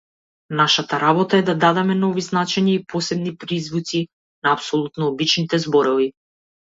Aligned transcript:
Нашата 0.59 0.99
работа 1.01 1.37
е 1.37 1.43
да 1.49 1.53
дадеме 1.65 1.97
нови 1.99 2.23
значења 2.29 2.73
и 2.77 2.81
посебни 2.93 3.35
призвуци 3.45 4.03
на 4.49 4.55
апсолутно 4.57 5.11
обичните 5.13 5.61
зборови. 5.67 6.09